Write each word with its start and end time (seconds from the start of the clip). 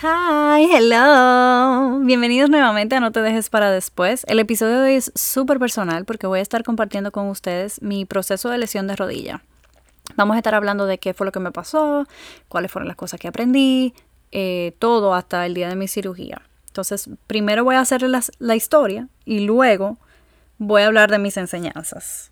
Hi, 0.00 0.68
hello. 0.72 2.00
Bienvenidos 2.04 2.50
nuevamente 2.50 2.96
a 2.96 3.00
No 3.00 3.12
te 3.12 3.20
dejes 3.22 3.48
para 3.48 3.70
después. 3.70 4.24
El 4.28 4.38
episodio 4.38 4.80
de 4.80 4.90
hoy 4.90 4.94
es 4.94 5.12
súper 5.14 5.58
personal 5.58 6.04
porque 6.04 6.26
voy 6.26 6.40
a 6.40 6.42
estar 6.42 6.64
compartiendo 6.64 7.12
con 7.12 7.28
ustedes 7.28 7.80
mi 7.82 8.04
proceso 8.04 8.48
de 8.50 8.58
lesión 8.58 8.86
de 8.86 8.96
rodilla. 8.96 9.42
Vamos 10.16 10.34
a 10.34 10.38
estar 10.38 10.54
hablando 10.54 10.86
de 10.86 10.98
qué 10.98 11.14
fue 11.14 11.24
lo 11.26 11.32
que 11.32 11.40
me 11.40 11.52
pasó, 11.52 12.06
cuáles 12.48 12.70
fueron 12.70 12.88
las 12.88 12.96
cosas 12.96 13.20
que 13.20 13.28
aprendí, 13.28 13.94
eh, 14.32 14.74
todo 14.78 15.14
hasta 15.14 15.46
el 15.46 15.54
día 15.54 15.68
de 15.68 15.76
mi 15.76 15.88
cirugía. 15.88 16.42
Entonces, 16.78 17.10
primero 17.26 17.64
voy 17.64 17.74
a 17.74 17.80
hacer 17.80 18.04
la, 18.38 18.54
historia 18.54 19.08
y 19.24 19.40
luego 19.40 19.98
voy 20.58 20.82
a 20.82 20.86
hablar 20.86 21.10
de 21.10 21.18
mis 21.18 21.36
enseñanzas. 21.36 22.30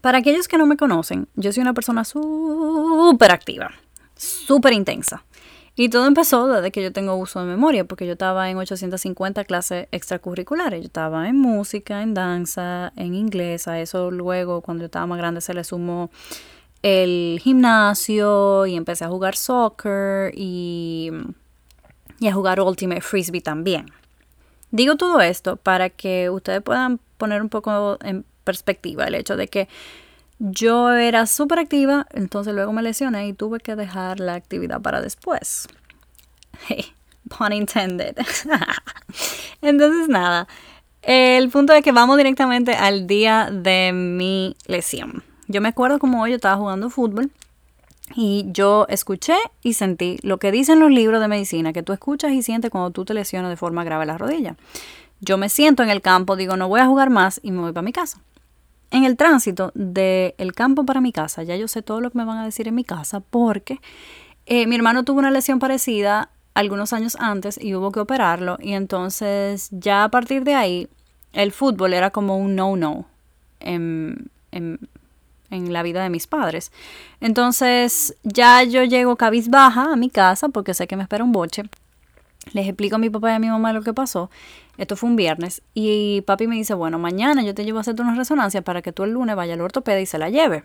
Para 0.00 0.18
aquellos 0.18 0.48
que 0.48 0.58
no 0.58 0.66
me 0.66 0.76
conocen, 0.76 1.28
yo 1.36 1.52
soy 1.52 1.60
una 1.60 1.72
persona 1.72 2.02
súper 2.02 3.30
activa, 3.30 3.70
súper 4.16 4.72
intensa. 4.72 5.24
Y 5.76 5.90
todo 5.90 6.06
empezó 6.06 6.48
desde 6.48 6.72
que 6.72 6.82
yo 6.82 6.92
tengo 6.92 7.14
uso 7.14 7.38
de 7.38 7.46
memoria, 7.46 7.84
porque 7.84 8.04
yo 8.04 8.14
estaba 8.14 8.50
en 8.50 8.56
850 8.56 9.44
clases 9.44 9.86
extracurriculares. 9.92 10.80
Yo 10.80 10.86
estaba 10.86 11.28
en 11.28 11.38
música, 11.38 12.02
en 12.02 12.14
danza, 12.14 12.92
en 12.96 13.14
inglés. 13.14 13.68
A 13.68 13.78
eso 13.80 14.10
luego, 14.10 14.60
cuando 14.60 14.82
yo 14.82 14.86
estaba 14.86 15.06
más 15.06 15.18
grande, 15.18 15.40
se 15.40 15.54
le 15.54 15.62
sumó 15.62 16.10
el 16.82 17.38
gimnasio 17.40 18.66
y 18.66 18.74
empecé 18.74 19.04
a 19.04 19.08
jugar 19.08 19.36
soccer 19.36 20.32
y, 20.34 21.12
y 22.18 22.28
a 22.28 22.32
jugar 22.32 22.60
Ultimate 22.60 23.00
Frisbee 23.00 23.40
también. 23.40 23.90
Digo 24.70 24.96
todo 24.96 25.20
esto 25.20 25.56
para 25.56 25.90
que 25.90 26.30
ustedes 26.30 26.62
puedan 26.62 26.98
poner 27.18 27.42
un 27.42 27.48
poco 27.48 27.98
en 28.02 28.24
perspectiva 28.44 29.04
el 29.04 29.14
hecho 29.14 29.36
de 29.36 29.48
que 29.48 29.68
yo 30.38 30.92
era 30.92 31.26
súper 31.26 31.58
activa, 31.58 32.06
entonces 32.12 32.54
luego 32.54 32.72
me 32.72 32.82
lesioné 32.82 33.28
y 33.28 33.32
tuve 33.32 33.60
que 33.60 33.74
dejar 33.74 34.20
la 34.20 34.34
actividad 34.34 34.82
para 34.82 35.00
después. 35.00 35.66
Hey, 36.68 36.92
pun 37.28 37.52
intended. 37.52 38.16
entonces 39.62 40.08
nada, 40.08 40.46
el 41.02 41.48
punto 41.50 41.72
es 41.72 41.82
que 41.82 41.92
vamos 41.92 42.16
directamente 42.18 42.72
al 42.72 43.06
día 43.06 43.48
de 43.50 43.92
mi 43.92 44.56
lesión. 44.66 45.22
Yo 45.48 45.60
me 45.60 45.68
acuerdo 45.68 45.98
como 45.98 46.22
hoy 46.22 46.30
yo 46.30 46.36
estaba 46.36 46.56
jugando 46.56 46.90
fútbol 46.90 47.30
y 48.14 48.46
yo 48.48 48.86
escuché 48.88 49.36
y 49.62 49.74
sentí 49.74 50.18
lo 50.22 50.38
que 50.38 50.52
dicen 50.52 50.80
los 50.80 50.90
libros 50.90 51.20
de 51.20 51.28
medicina, 51.28 51.72
que 51.72 51.82
tú 51.82 51.92
escuchas 51.92 52.32
y 52.32 52.42
sientes 52.42 52.70
cuando 52.70 52.90
tú 52.90 53.04
te 53.04 53.14
lesionas 53.14 53.50
de 53.50 53.56
forma 53.56 53.84
grave 53.84 54.06
la 54.06 54.18
rodilla. 54.18 54.56
Yo 55.20 55.38
me 55.38 55.48
siento 55.48 55.82
en 55.82 55.88
el 55.88 56.02
campo, 56.02 56.36
digo, 56.36 56.56
no 56.56 56.68
voy 56.68 56.80
a 56.80 56.86
jugar 56.86 57.10
más 57.10 57.40
y 57.42 57.50
me 57.50 57.60
voy 57.60 57.72
para 57.72 57.82
mi 57.82 57.92
casa. 57.92 58.20
En 58.90 59.04
el 59.04 59.16
tránsito 59.16 59.72
del 59.74 60.52
campo 60.54 60.84
para 60.84 61.00
mi 61.00 61.10
casa, 61.10 61.42
ya 61.42 61.56
yo 61.56 61.66
sé 61.66 61.82
todo 61.82 62.00
lo 62.00 62.10
que 62.10 62.18
me 62.18 62.24
van 62.24 62.38
a 62.38 62.44
decir 62.44 62.68
en 62.68 62.74
mi 62.74 62.84
casa 62.84 63.20
porque 63.20 63.80
eh, 64.46 64.66
mi 64.66 64.76
hermano 64.76 65.04
tuvo 65.04 65.18
una 65.18 65.30
lesión 65.30 65.58
parecida 65.58 66.30
algunos 66.54 66.92
años 66.92 67.16
antes 67.18 67.58
y 67.60 67.74
hubo 67.74 67.92
que 67.92 68.00
operarlo 68.00 68.56
y 68.60 68.72
entonces 68.72 69.68
ya 69.72 70.04
a 70.04 70.08
partir 70.10 70.44
de 70.44 70.54
ahí 70.54 70.88
el 71.32 71.52
fútbol 71.52 71.92
era 71.92 72.10
como 72.10 72.38
un 72.38 72.54
no-no 72.54 73.06
en, 73.60 74.30
en, 74.52 74.78
en 75.50 75.72
la 75.72 75.82
vida 75.82 76.02
de 76.02 76.10
mis 76.10 76.26
padres. 76.26 76.72
Entonces 77.20 78.16
ya 78.22 78.62
yo 78.62 78.84
llego 78.84 79.16
cabizbaja 79.16 79.92
a 79.92 79.96
mi 79.96 80.10
casa 80.10 80.48
porque 80.48 80.74
sé 80.74 80.86
que 80.86 80.96
me 80.96 81.02
espera 81.02 81.24
un 81.24 81.32
boche. 81.32 81.64
Les 82.52 82.66
explico 82.66 82.96
a 82.96 82.98
mi 82.98 83.10
papá 83.10 83.32
y 83.32 83.34
a 83.34 83.38
mi 83.38 83.48
mamá 83.48 83.72
lo 83.72 83.82
que 83.82 83.92
pasó. 83.92 84.30
Esto 84.78 84.96
fue 84.96 85.08
un 85.08 85.16
viernes. 85.16 85.62
Y 85.74 86.20
papi 86.22 86.46
me 86.46 86.56
dice, 86.56 86.74
bueno, 86.74 86.98
mañana 86.98 87.42
yo 87.42 87.54
te 87.54 87.64
llevo 87.64 87.78
a 87.78 87.80
hacerte 87.80 88.02
una 88.02 88.14
resonancia 88.14 88.62
para 88.62 88.82
que 88.82 88.92
tú 88.92 89.04
el 89.04 89.12
lunes 89.12 89.34
vaya 89.34 89.54
al 89.54 89.60
ortopeda 89.60 90.00
y 90.00 90.06
se 90.06 90.18
la 90.18 90.30
lleve. 90.30 90.64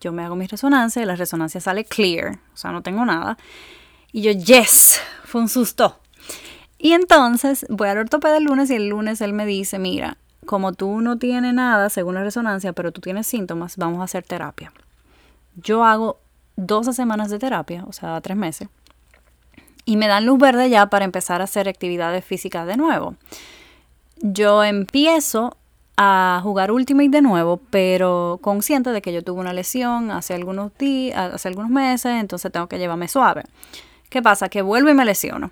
Yo 0.00 0.12
me 0.12 0.22
hago 0.24 0.36
mi 0.36 0.46
resonancia 0.46 1.02
y 1.02 1.04
la 1.04 1.16
resonancia 1.16 1.60
sale 1.60 1.84
clear. 1.84 2.38
O 2.54 2.56
sea, 2.56 2.72
no 2.72 2.82
tengo 2.82 3.04
nada. 3.04 3.36
Y 4.12 4.22
yo, 4.22 4.32
yes, 4.32 5.00
fue 5.24 5.40
un 5.40 5.48
susto. 5.48 5.98
Y 6.78 6.92
entonces 6.92 7.66
voy 7.68 7.88
al 7.88 7.98
ortopeda 7.98 8.36
el 8.36 8.44
lunes 8.44 8.70
y 8.70 8.74
el 8.74 8.88
lunes 8.88 9.20
él 9.20 9.32
me 9.32 9.46
dice, 9.46 9.78
mira, 9.78 10.18
como 10.44 10.72
tú 10.72 11.00
no 11.00 11.18
tienes 11.18 11.54
nada 11.54 11.90
según 11.90 12.14
la 12.14 12.22
resonancia, 12.22 12.72
pero 12.72 12.92
tú 12.92 13.00
tienes 13.00 13.26
síntomas, 13.26 13.76
vamos 13.76 14.00
a 14.00 14.04
hacer 14.04 14.24
terapia. 14.24 14.72
Yo 15.56 15.84
hago 15.84 16.18
12 16.56 16.92
semanas 16.92 17.30
de 17.30 17.38
terapia, 17.38 17.84
o 17.86 17.92
sea, 17.92 18.20
tres 18.20 18.36
meses 18.36 18.68
y 19.84 19.96
me 19.96 20.08
dan 20.08 20.26
luz 20.26 20.38
verde 20.38 20.70
ya 20.70 20.86
para 20.86 21.04
empezar 21.04 21.40
a 21.40 21.44
hacer 21.44 21.68
actividades 21.68 22.24
físicas 22.24 22.66
de 22.66 22.76
nuevo. 22.76 23.14
Yo 24.20 24.64
empiezo 24.64 25.56
a 25.96 26.40
jugar 26.42 26.70
Ultimate 26.72 27.10
de 27.10 27.22
nuevo, 27.22 27.60
pero 27.70 28.38
consciente 28.42 28.90
de 28.90 29.02
que 29.02 29.12
yo 29.12 29.22
tuve 29.22 29.40
una 29.40 29.52
lesión 29.52 30.10
hace 30.10 30.34
algunos 30.34 30.76
días, 30.78 31.34
hace 31.34 31.48
algunos 31.48 31.70
meses, 31.70 32.20
entonces 32.20 32.50
tengo 32.50 32.66
que 32.66 32.78
llevarme 32.78 33.08
suave. 33.08 33.44
¿Qué 34.08 34.22
pasa? 34.22 34.48
Que 34.48 34.62
vuelvo 34.62 34.88
y 34.88 34.94
me 34.94 35.04
lesiono. 35.04 35.50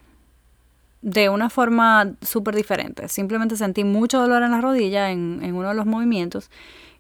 De 1.03 1.29
una 1.29 1.51
forma 1.51 2.13
súper 2.23 2.55
diferente. 2.55 3.09
Simplemente 3.09 3.57
sentí 3.57 3.85
mucho 3.85 4.21
dolor 4.21 4.43
en 4.43 4.53
la 4.53 4.61
rodilla 4.61 5.11
en, 5.11 5.43
uno 5.53 5.69
de 5.69 5.75
los 5.75 5.85
movimientos 5.85 6.51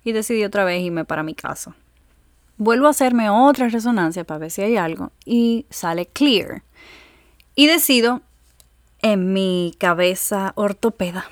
y 0.04 0.12
decidí 0.12 0.44
otra 0.44 0.64
vez 0.64 0.82
irme 0.82 1.04
para 1.04 1.22
mi 1.22 1.34
casa. 1.34 1.76
Vuelvo 2.58 2.88
a 2.88 2.90
hacerme 2.90 3.30
otra 3.30 3.68
resonancia 3.68 4.24
para 4.24 4.38
ver 4.38 4.50
si 4.50 4.62
hay 4.62 4.76
algo 4.76 5.12
y 5.24 5.66
sale 5.70 6.06
clear. 6.06 6.62
Y 7.54 7.68
decido, 7.68 8.22
en 9.02 9.32
mi 9.32 9.74
cabeza 9.78 10.52
ortopeda, 10.56 11.26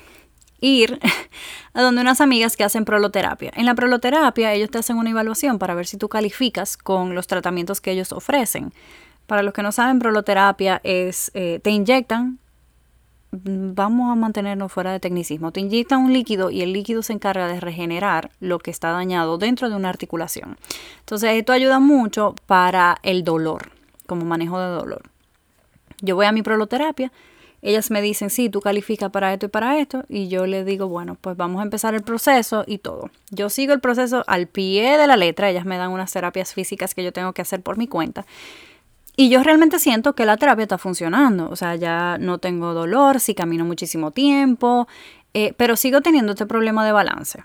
ir 0.61 0.99
a 1.73 1.81
donde 1.81 2.01
unas 2.01 2.21
amigas 2.21 2.55
que 2.55 2.63
hacen 2.63 2.85
proloterapia. 2.85 3.51
En 3.55 3.65
la 3.65 3.75
proloterapia 3.75 4.53
ellos 4.53 4.69
te 4.69 4.77
hacen 4.77 4.97
una 4.97 5.09
evaluación 5.09 5.59
para 5.59 5.75
ver 5.75 5.87
si 5.87 5.97
tú 5.97 6.07
calificas 6.07 6.77
con 6.77 7.15
los 7.15 7.27
tratamientos 7.27 7.81
que 7.81 7.91
ellos 7.91 8.13
ofrecen. 8.13 8.73
Para 9.27 9.43
los 9.43 9.53
que 9.53 9.63
no 9.63 9.71
saben, 9.71 9.99
proloterapia 9.99 10.79
es, 10.83 11.31
eh, 11.33 11.59
te 11.63 11.69
inyectan, 11.71 12.39
vamos 13.31 14.11
a 14.11 14.15
mantenernos 14.15 14.71
fuera 14.71 14.91
de 14.91 14.99
tecnicismo, 14.99 15.51
te 15.51 15.61
inyectan 15.61 16.03
un 16.03 16.13
líquido 16.13 16.51
y 16.51 16.61
el 16.61 16.73
líquido 16.73 17.01
se 17.01 17.13
encarga 17.13 17.47
de 17.47 17.59
regenerar 17.59 18.31
lo 18.39 18.59
que 18.59 18.71
está 18.71 18.91
dañado 18.91 19.37
dentro 19.37 19.69
de 19.69 19.75
una 19.75 19.89
articulación. 19.89 20.57
Entonces 20.99 21.31
esto 21.33 21.53
ayuda 21.53 21.79
mucho 21.79 22.35
para 22.45 22.97
el 23.03 23.23
dolor, 23.23 23.71
como 24.05 24.25
manejo 24.25 24.59
de 24.59 24.67
dolor. 24.67 25.03
Yo 26.01 26.15
voy 26.15 26.25
a 26.25 26.31
mi 26.31 26.41
proloterapia, 26.41 27.11
ellas 27.61 27.91
me 27.91 28.01
dicen, 28.01 28.31
sí, 28.31 28.49
tú 28.49 28.59
calificas 28.59 29.11
para 29.11 29.31
esto 29.31 29.45
y 29.45 29.49
para 29.49 29.77
esto, 29.77 30.03
y 30.09 30.27
yo 30.27 30.47
les 30.47 30.65
digo, 30.65 30.87
bueno, 30.87 31.15
pues 31.21 31.37
vamos 31.37 31.59
a 31.59 31.63
empezar 31.63 31.93
el 31.93 32.01
proceso 32.01 32.63
y 32.65 32.79
todo. 32.79 33.11
Yo 33.29 33.49
sigo 33.49 33.71
el 33.71 33.79
proceso 33.79 34.23
al 34.27 34.47
pie 34.47 34.97
de 34.97 35.07
la 35.07 35.15
letra, 35.15 35.49
ellas 35.49 35.65
me 35.65 35.77
dan 35.77 35.91
unas 35.91 36.11
terapias 36.11 36.53
físicas 36.53 36.95
que 36.95 37.03
yo 37.03 37.13
tengo 37.13 37.33
que 37.33 37.43
hacer 37.43 37.61
por 37.61 37.77
mi 37.77 37.87
cuenta. 37.87 38.25
Y 39.15 39.29
yo 39.29 39.43
realmente 39.43 39.79
siento 39.79 40.13
que 40.13 40.25
la 40.25 40.37
terapia 40.37 40.63
está 40.63 40.77
funcionando, 40.77 41.49
o 41.49 41.55
sea, 41.55 41.75
ya 41.75 42.17
no 42.17 42.37
tengo 42.37 42.73
dolor, 42.73 43.19
sí 43.19 43.35
camino 43.35 43.65
muchísimo 43.65 44.11
tiempo, 44.11 44.87
eh, 45.33 45.53
pero 45.57 45.75
sigo 45.75 46.01
teniendo 46.01 46.31
este 46.31 46.45
problema 46.45 46.85
de 46.85 46.91
balance. 46.91 47.43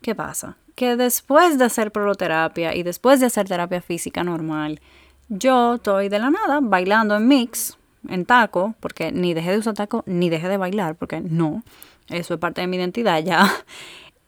¿Qué 0.00 0.14
pasa? 0.14 0.56
Que 0.74 0.96
después 0.96 1.58
de 1.58 1.64
hacer 1.64 1.92
proloterapia 1.92 2.74
y 2.74 2.82
después 2.82 3.20
de 3.20 3.26
hacer 3.26 3.46
terapia 3.46 3.80
física 3.80 4.24
normal, 4.24 4.80
yo 5.28 5.74
estoy 5.74 6.08
de 6.08 6.18
la 6.18 6.30
nada 6.30 6.60
bailando 6.62 7.16
en 7.16 7.28
mix, 7.28 7.76
en 8.08 8.24
taco, 8.24 8.74
porque 8.80 9.12
ni 9.12 9.34
dejé 9.34 9.52
de 9.52 9.58
usar 9.58 9.74
taco, 9.74 10.02
ni 10.06 10.30
dejé 10.30 10.48
de 10.48 10.56
bailar, 10.56 10.94
porque 10.94 11.20
no, 11.20 11.62
eso 12.08 12.34
es 12.34 12.40
parte 12.40 12.60
de 12.60 12.66
mi 12.66 12.76
identidad 12.76 13.22
ya. 13.22 13.50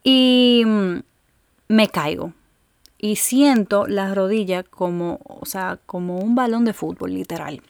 Y 0.04 0.62
mm, 0.64 1.00
me 1.68 1.88
caigo. 1.88 2.32
Y 2.98 3.16
siento 3.16 3.86
la 3.86 4.12
rodilla 4.12 4.64
como, 4.64 5.20
o 5.24 5.46
sea, 5.46 5.78
como 5.86 6.18
un 6.18 6.34
balón 6.34 6.64
de 6.64 6.72
fútbol, 6.72 7.14
literal. 7.14 7.62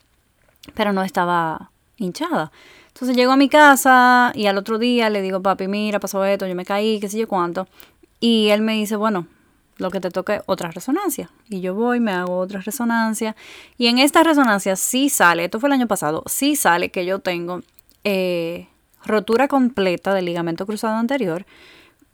Pero 0.75 0.93
no 0.93 1.03
estaba 1.03 1.71
hinchada. 1.99 2.51
Entonces 2.89 3.17
llego 3.17 3.33
a 3.33 3.37
mi 3.37 3.49
casa 3.49 4.33
y 4.35 4.47
al 4.47 4.59
otro 4.59 4.79
día 4.79 5.11
le 5.11 5.23
digo, 5.23 5.43
papi, 5.43 5.69
mira, 5.69 6.01
pasó 6.01 6.25
esto, 6.25 6.47
yo 6.47 6.55
me 6.55 6.65
caí, 6.65 6.99
qué 6.99 7.09
sé 7.09 7.19
yo 7.19 7.29
cuánto. 7.29 7.69
Y 8.21 8.49
él 8.49 8.63
me 8.63 8.73
dice, 8.73 8.97
bueno, 8.97 9.27
lo 9.77 9.91
que 9.91 10.01
te 10.01 10.11
toque 10.11 10.43
otra 10.47 10.71
resonancia. 10.71 11.31
Y 11.49 11.61
yo 11.61 11.75
voy, 11.75 12.01
me 12.01 12.13
hago 12.13 12.39
otra 12.39 12.61
resonancia. 12.61 13.37
Y 13.77 13.87
en 13.87 13.99
esta 13.99 14.23
resonancia 14.23 14.77
sí 14.77 15.09
sale, 15.09 15.45
esto 15.45 15.61
fue 15.61 15.69
el 15.69 15.75
año 15.75 15.87
pasado, 15.87 16.23
sí 16.27 16.57
sale 16.57 16.91
que 16.91 17.07
yo 17.07 17.21
tengo 17.21 17.61
eh, 18.05 18.69
rotura 19.05 19.49
completa 19.49 20.13
del 20.13 20.25
ligamento 20.25 20.67
cruzado 20.67 20.97
anterior, 20.97 21.47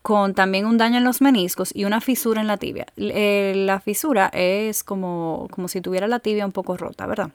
con 0.04 0.34
también 0.34 0.66
un 0.66 0.76
daño 0.76 0.98
en 0.98 1.04
los 1.04 1.22
meniscos 1.22 1.74
y 1.74 1.86
una 1.86 1.98
fisura 2.02 2.42
en 2.42 2.46
la 2.46 2.58
tibia. 2.58 2.84
Eh, 2.98 3.54
la 3.56 3.80
fisura 3.80 4.30
es 4.34 4.84
como, 4.84 5.48
como 5.50 5.66
si 5.66 5.80
tuviera 5.80 6.06
la 6.06 6.18
tibia 6.18 6.44
un 6.44 6.52
poco 6.52 6.76
rota, 6.76 7.06
¿verdad? 7.06 7.30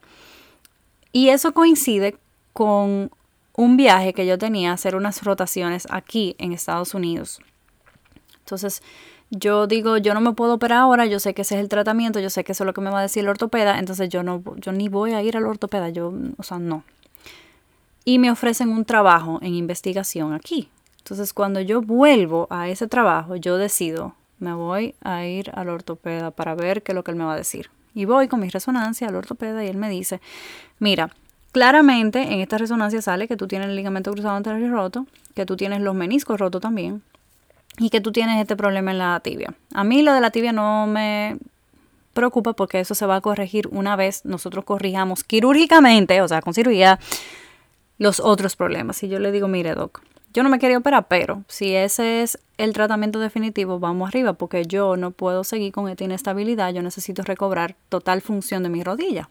Y 1.12 1.30
eso 1.30 1.56
coincide 1.56 2.16
con 2.54 3.10
un 3.56 3.76
viaje 3.76 4.14
que 4.14 4.28
yo 4.28 4.38
tenía 4.38 4.70
a 4.70 4.74
hacer 4.76 4.96
unas 4.96 5.24
rotaciones 5.24 5.88
aquí 5.90 6.36
en 6.38 6.54
Estados 6.54 6.94
Unidos. 6.94 7.42
Entonces, 8.42 8.84
yo 9.32 9.66
digo, 9.66 9.98
yo 9.98 10.14
no 10.14 10.22
me 10.22 10.34
puedo 10.34 10.54
operar 10.54 10.78
ahora, 10.78 11.08
yo 11.08 11.20
sé 11.20 11.34
que 11.34 11.42
ese 11.42 11.56
es 11.56 11.62
el 11.62 11.70
tratamiento, 11.70 12.20
yo 12.20 12.30
sé 12.30 12.44
que 12.44 12.52
eso 12.52 12.66
es 12.66 12.68
lo 12.68 12.74
que 12.76 12.82
me 12.82 12.92
va 12.92 13.00
a 13.00 13.02
decir 13.02 13.24
el 13.24 13.30
ortopeda, 13.30 13.80
entonces 13.80 14.10
yo 14.10 14.22
no, 14.22 14.44
yo 14.58 14.74
ni 14.74 14.90
voy 14.90 15.14
a 15.14 15.24
ir 15.24 15.36
al 15.38 15.48
ortopeda, 15.48 15.90
yo, 15.90 16.14
o 16.38 16.44
sea, 16.44 16.60
no. 16.60 16.84
y 18.06 18.20
me 18.20 18.30
ofrecen 18.30 18.70
un 18.70 18.86
trabajo 18.86 19.40
en 19.42 19.56
investigación 19.56 20.34
aquí. 20.34 20.70
Entonces 21.00 21.34
cuando 21.34 21.60
yo 21.62 21.82
vuelvo 21.82 22.48
a 22.50 22.70
ese 22.70 22.88
trabajo, 22.88 23.36
yo 23.36 23.58
decido, 23.58 24.16
me 24.40 24.54
voy 24.54 24.96
a 25.02 25.26
ir 25.26 25.52
al 25.54 25.70
ortopeda 25.70 26.32
para 26.32 26.56
ver 26.56 26.84
qué 26.84 26.92
es 26.92 26.96
lo 26.96 27.04
que 27.04 27.12
él 27.12 27.18
me 27.18 27.26
va 27.26 27.34
a 27.34 27.38
decir. 27.38 27.70
Y 27.96 28.06
voy 28.06 28.28
con 28.28 28.40
mi 28.40 28.50
resonancia 28.50 29.08
al 29.08 29.16
ortopeda 29.16 29.64
y 29.64 29.68
él 29.68 29.78
me 29.78 29.90
dice, 29.90 30.22
mira, 30.78 31.10
claramente 31.52 32.22
en 32.22 32.40
esta 32.40 32.58
resonancia 32.58 33.02
sale 33.02 33.28
que 33.28 33.36
tú 33.36 33.48
tienes 33.48 33.70
el 33.70 33.76
ligamento 33.76 34.12
cruzado 34.12 34.36
anterior 34.36 34.70
roto, 34.70 35.08
que 35.34 35.46
tú 35.46 35.58
tienes 35.58 35.82
los 35.82 35.96
meniscos 35.96 36.40
rotos 36.40 36.62
también 36.62 37.02
y 37.78 37.90
que 37.90 38.02
tú 38.02 38.12
tienes 38.12 38.40
este 38.40 38.56
problema 38.56 38.92
en 38.92 39.00
la 39.00 39.20
tibia. 39.22 39.54
A 39.74 39.84
mí 39.84 40.02
lo 40.02 40.14
de 40.14 40.22
la 40.22 40.32
tibia 40.32 40.52
no 40.52 40.86
me 40.88 41.38
preocupa 42.14 42.54
porque 42.54 42.80
eso 42.80 42.96
se 42.96 43.06
va 43.06 43.18
a 43.18 43.22
corregir 43.22 43.68
una 43.72 43.96
vez 43.96 44.26
nosotros 44.26 44.66
corrijamos 44.66 45.24
quirúrgicamente, 45.24 46.22
o 46.22 46.28
sea, 46.28 46.42
con 46.42 46.54
cirugía, 46.54 47.00
los 47.98 48.20
otros 48.20 48.56
problemas. 48.56 49.02
Y 49.04 49.10
yo 49.10 49.20
le 49.20 49.32
digo, 49.32 49.48
mire, 49.48 49.76
doc, 49.76 50.02
yo 50.34 50.44
no 50.44 50.50
me 50.50 50.60
quería 50.60 50.78
operar, 50.78 51.08
pero 51.08 51.44
si 51.48 51.76
ese 51.76 52.22
es 52.22 52.40
el 52.58 52.74
tratamiento 52.74 53.20
definitivo, 53.20 53.80
vamos 53.80 54.10
arriba, 54.10 54.34
porque 54.34 54.66
yo 54.66 54.98
no 54.98 55.12
puedo 55.12 55.44
seguir 55.44 55.72
con 55.72 55.90
esta 55.90 56.04
inestabilidad, 56.04 56.74
yo 56.74 56.84
necesito 56.84 57.24
recobrar 57.24 57.76
total 57.90 58.22
función 58.22 58.64
de 58.64 58.70
mi 58.70 58.84
rodilla. 58.84 59.30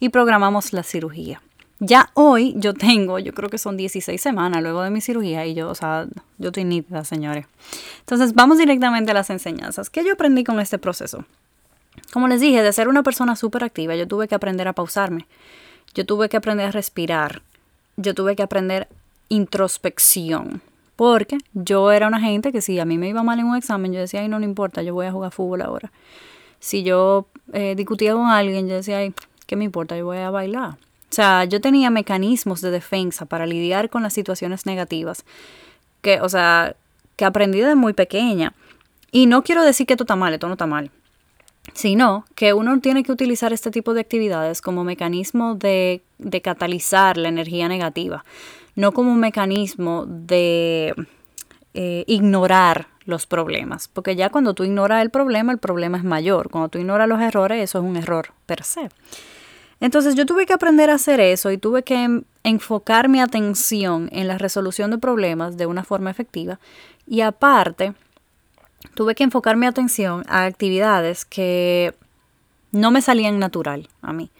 Y 0.00 0.10
programamos 0.10 0.72
la 0.72 0.84
cirugía. 0.84 1.42
Ya 1.80 2.10
hoy 2.14 2.54
yo 2.56 2.74
tengo, 2.74 3.18
yo 3.18 3.32
creo 3.32 3.48
que 3.48 3.58
son 3.58 3.76
16 3.76 4.20
semanas 4.20 4.62
luego 4.62 4.82
de 4.82 4.90
mi 4.90 5.00
cirugía 5.00 5.46
y 5.46 5.54
yo, 5.54 5.70
o 5.70 5.74
sea, 5.74 6.06
yo 6.38 6.48
estoy 6.48 6.64
nítida, 6.64 7.04
señores. 7.04 7.46
Entonces, 8.00 8.34
vamos 8.34 8.58
directamente 8.58 9.12
a 9.12 9.14
las 9.14 9.30
enseñanzas. 9.30 9.88
¿Qué 9.90 10.04
yo 10.04 10.12
aprendí 10.12 10.42
con 10.44 10.58
este 10.60 10.78
proceso? 10.78 11.24
Como 12.12 12.26
les 12.26 12.40
dije, 12.40 12.62
de 12.62 12.72
ser 12.72 12.88
una 12.88 13.02
persona 13.02 13.36
súper 13.36 13.64
activa, 13.64 13.94
yo 13.94 14.08
tuve 14.08 14.28
que 14.28 14.34
aprender 14.34 14.66
a 14.66 14.72
pausarme. 14.72 15.26
Yo 15.94 16.04
tuve 16.04 16.28
que 16.28 16.36
aprender 16.36 16.66
a 16.66 16.70
respirar. 16.72 17.42
Yo 17.96 18.14
tuve 18.14 18.34
que 18.34 18.42
aprender 18.42 18.88
introspección. 19.28 20.62
Porque 20.96 21.38
yo 21.54 21.92
era 21.92 22.08
una 22.08 22.20
gente 22.20 22.50
que 22.50 22.60
si 22.60 22.80
a 22.80 22.84
mí 22.84 22.98
me 22.98 23.08
iba 23.08 23.22
mal 23.22 23.38
en 23.38 23.46
un 23.46 23.56
examen, 23.56 23.92
yo 23.92 24.00
decía, 24.00 24.20
ay, 24.20 24.28
no, 24.28 24.38
no 24.38 24.44
importa, 24.44 24.82
yo 24.82 24.94
voy 24.94 25.06
a 25.06 25.12
jugar 25.12 25.30
fútbol 25.30 25.62
ahora. 25.62 25.92
Si 26.58 26.82
yo 26.82 27.28
eh, 27.52 27.74
discutía 27.76 28.14
con 28.14 28.26
alguien, 28.26 28.68
yo 28.68 28.74
decía, 28.74 28.98
ay, 28.98 29.14
¿qué 29.46 29.54
me 29.54 29.64
importa? 29.64 29.96
Yo 29.96 30.06
voy 30.06 30.18
a 30.18 30.30
bailar. 30.30 30.70
O 30.70 31.14
sea, 31.14 31.44
yo 31.44 31.60
tenía 31.60 31.90
mecanismos 31.90 32.60
de 32.60 32.70
defensa 32.70 33.26
para 33.26 33.46
lidiar 33.46 33.90
con 33.90 34.02
las 34.02 34.12
situaciones 34.12 34.66
negativas. 34.66 35.24
Que, 36.02 36.20
o 36.20 36.28
sea, 36.28 36.74
que 37.16 37.24
aprendí 37.24 37.60
desde 37.60 37.76
muy 37.76 37.92
pequeña. 37.92 38.52
Y 39.12 39.26
no 39.26 39.42
quiero 39.42 39.62
decir 39.62 39.86
que 39.86 39.94
esto 39.94 40.04
está 40.04 40.16
mal, 40.16 40.34
esto 40.34 40.48
no 40.48 40.54
está 40.54 40.66
mal 40.66 40.90
sino 41.74 42.24
que 42.34 42.52
uno 42.52 42.80
tiene 42.80 43.02
que 43.02 43.12
utilizar 43.12 43.52
este 43.52 43.70
tipo 43.70 43.94
de 43.94 44.00
actividades 44.00 44.60
como 44.60 44.84
mecanismo 44.84 45.54
de, 45.54 46.02
catalizar 46.42 47.16
la 47.16 47.28
energía 47.28 47.68
negativa, 47.68 48.24
no 48.78 48.92
como 48.92 49.10
un 49.10 49.18
mecanismo 49.18 50.06
de 50.06 50.94
eh, 51.74 52.04
ignorar 52.06 52.86
los 53.06 53.26
problemas, 53.26 53.88
porque 53.88 54.14
ya 54.14 54.30
cuando 54.30 54.54
tú 54.54 54.62
ignoras 54.62 55.02
el 55.02 55.10
problema, 55.10 55.50
el 55.50 55.58
problema 55.58 55.98
es 55.98 56.04
mayor, 56.04 56.48
cuando 56.48 56.68
tú 56.68 56.78
ignoras 56.78 57.08
los 57.08 57.20
errores, 57.20 57.60
eso 57.60 57.78
es 57.80 57.84
un 57.84 57.96
error 57.96 58.28
per 58.46 58.62
se. 58.62 58.88
Entonces 59.80 60.14
yo 60.14 60.26
tuve 60.26 60.46
que 60.46 60.52
aprender 60.52 60.90
a 60.90 60.94
hacer 60.94 61.18
eso 61.18 61.50
y 61.50 61.58
tuve 61.58 61.82
que 61.82 62.22
enfocar 62.44 63.08
mi 63.08 63.20
atención 63.20 64.08
en 64.12 64.28
la 64.28 64.38
resolución 64.38 64.92
de 64.92 64.98
problemas 64.98 65.56
de 65.56 65.66
una 65.66 65.82
forma 65.82 66.12
efectiva 66.12 66.60
y 67.04 67.22
aparte 67.22 67.94
tuve 68.94 69.16
que 69.16 69.24
enfocar 69.24 69.56
mi 69.56 69.66
atención 69.66 70.22
a 70.28 70.44
actividades 70.44 71.24
que 71.24 71.96
no 72.70 72.92
me 72.92 73.02
salían 73.02 73.40
natural 73.40 73.88
a 74.02 74.12
mí. 74.12 74.30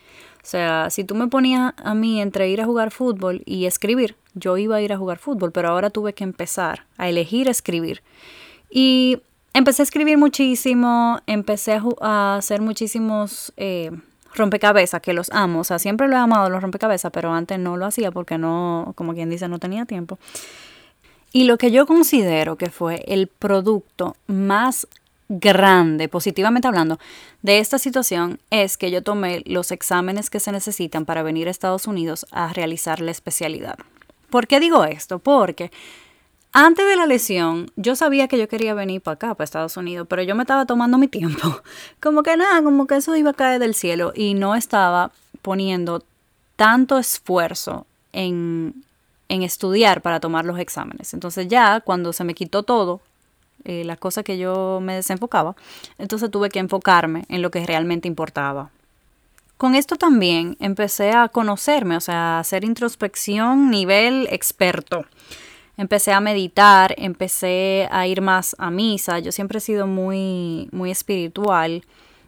O 0.43 0.46
sea, 0.50 0.88
si 0.90 1.05
tú 1.05 1.14
me 1.14 1.29
ponías 1.29 1.75
a 1.76 1.94
mí 1.94 2.20
entre 2.20 2.49
ir 2.49 2.61
a 2.61 2.64
jugar 2.64 2.90
fútbol 2.90 3.43
y 3.44 3.67
escribir, 3.67 4.17
yo 4.35 4.56
iba 4.56 4.76
a 4.76 4.81
ir 4.81 4.93
a 4.93 4.96
jugar 4.96 5.19
fútbol, 5.19 5.52
pero 5.52 5.69
ahora 5.69 5.90
tuve 5.90 6.14
que 6.14 6.25
empezar 6.25 6.87
a 6.96 7.08
elegir 7.08 7.49
escribir. 7.49 8.02
Y 8.70 9.20
empecé 9.52 9.82
a 9.82 9.85
escribir 9.85 10.19
muchísimo, 10.19 11.20
empecé 11.26 11.81
a, 12.00 12.37
hacer 12.37 12.61
muchísimos 12.62 13.52
eh, 13.56 13.90
rompecabezas, 14.35 15.00
que 15.00 15.12
los 15.12 15.31
amo. 15.32 15.61
O 15.61 15.64
sea, 15.64 15.79
siempre 15.79 16.08
lo 16.08 16.14
he 16.14 16.19
amado 16.19 16.49
los 16.50 16.62
rompecabezas, 16.62 17.11
pero 17.12 17.32
antes 17.32 17.58
no 17.58 17.76
lo 17.76 17.87
hacía 17.87 18.11
porque 18.11 18.38
no, 18.38 18.93
como 18.94 19.14
quien 19.14 19.31
dice, 19.31 19.49
no 19.49 19.58
tenía 19.58 19.85
tiempo. 19.85 20.19
Y 21.32 21.44
lo 21.44 21.58
que 21.58 21.70
yo 21.70 21.87
considero 21.87 22.56
que 22.56 22.70
fue 22.70 23.05
el 23.06 23.26
producto 23.26 24.17
más 24.26 24.87
grande, 25.28 26.08
positivamente 26.08 26.69
hablando, 26.69 26.98
de 27.42 27.58
esta 27.58 27.78
situación 27.78 28.40
es 28.50 28.76
que 28.76 28.90
yo 28.90 29.02
tomé 29.02 29.42
los 29.46 29.72
exámenes 29.72 30.30
que 30.30 30.40
se 30.40 30.52
necesitan 30.52 31.04
para 31.04 31.22
venir 31.22 31.48
a 31.48 31.50
Estados 31.50 31.86
Unidos 31.86 32.26
a 32.30 32.52
realizar 32.52 33.00
la 33.00 33.10
especialidad. 33.10 33.78
¿Por 34.30 34.46
qué 34.46 34.60
digo 34.60 34.84
esto? 34.84 35.19
Porque 35.19 35.70
antes 36.52 36.86
de 36.86 36.96
la 36.96 37.06
lesión 37.06 37.70
yo 37.76 37.94
sabía 37.94 38.28
que 38.28 38.38
yo 38.38 38.48
quería 38.48 38.75
venir 38.75 39.00
para 39.00 39.14
acá, 39.14 39.34
para 39.34 39.44
Estados 39.44 39.76
Unidos, 39.76 40.06
pero 40.08 40.22
yo 40.22 40.34
me 40.34 40.42
estaba 40.42 40.66
tomando 40.66 40.98
mi 40.98 41.08
tiempo. 41.08 41.60
Como 42.00 42.22
que 42.22 42.36
nada, 42.36 42.62
como 42.62 42.86
que 42.86 42.96
eso 42.96 43.14
iba 43.16 43.30
a 43.30 43.34
caer 43.34 43.60
del 43.60 43.75
cielo 43.75 44.12
y 44.14 44.34
no 44.34 44.54
estaba 44.54 45.12
poniendo 45.42 46.02
tanto 46.56 46.98
esfuerzo 46.98 47.86
en 48.12 48.75
en 49.28 49.42
estudiar 49.42 50.00
para 50.02 50.20
tomar 50.20 50.44
los 50.44 50.58
exámenes. 50.58 51.14
Entonces 51.14 51.48
ya 51.48 51.80
cuando 51.80 52.12
se 52.12 52.25
me 52.25 52.34
quitó 52.34 52.62
todo, 52.62 53.00
eh, 53.68 53.84
las 53.84 53.98
cosas 53.98 54.24
que 54.24 54.38
yo 54.38 54.80
me 54.82 54.94
desenfocaba, 54.94 55.54
entonces 55.98 56.30
tuve 56.30 56.48
que 56.48 56.58
enfocarme 56.58 57.26
en 57.28 57.42
lo 57.42 57.50
que 57.50 57.64
realmente 57.66 58.08
importaba. 58.08 58.70
Con 59.58 59.74
esto 59.74 59.96
también 59.96 60.56
empecé 60.58 61.10
a 61.10 61.28
conocerme, 61.28 61.96
o 61.96 62.00
sea, 62.00 62.36
a 62.36 62.38
hacer 62.38 62.64
introspección 62.64 63.70
nivel 63.70 64.26
experto. 64.30 65.04
Empecé 65.76 66.12
a 66.12 66.20
meditar, 66.20 66.94
empecé 66.96 67.88
a 67.90 68.06
ir 68.06 68.22
más 68.22 68.56
a 68.58 68.70
misa. 68.70 69.18
Yo 69.18 69.32
siempre 69.32 69.58
he 69.58 69.60
sido 69.60 69.86
muy, 69.86 70.70
muy 70.72 70.90
espiritual. 70.90 71.84